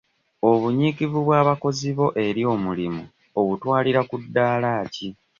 Obunyiikivu 0.51 1.17
bw'abakozi 1.25 1.89
bo 1.97 2.07
eri 2.25 2.41
omulimu 2.53 3.03
obutwalira 3.39 4.01
ku 4.09 4.15
ddaala 4.23 4.71
ki? 4.93 5.07